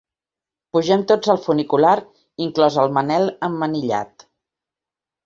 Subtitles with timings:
[0.77, 1.91] Pugem tots al funicular,
[2.45, 4.27] inclòs el Manel emmanillat.